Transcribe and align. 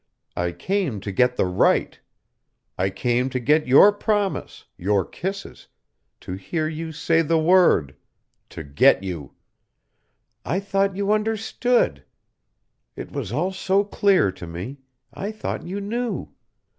I 0.35 0.51
came 0.51 0.99
to 1.01 1.11
get 1.11 1.35
the 1.35 1.45
right. 1.45 1.99
I 2.75 2.89
came 2.89 3.29
to 3.29 3.39
get 3.39 3.67
your 3.67 3.91
promise, 3.91 4.65
your 4.75 5.05
kisses, 5.05 5.67
to 6.21 6.33
hear 6.33 6.67
you 6.67 6.91
say 6.91 7.21
the 7.21 7.37
word, 7.37 7.95
to 8.49 8.63
get 8.63 9.03
you! 9.03 9.35
I 10.43 10.59
thought 10.59 10.95
you 10.95 11.11
understood. 11.11 12.03
It 12.95 13.11
was 13.11 13.31
all 13.31 13.51
so 13.51 13.83
clear 13.83 14.31
to 14.31 14.47
me. 14.47 14.79
I 15.13 15.31
thought 15.31 15.67
you 15.67 15.79
knew. 15.79 16.29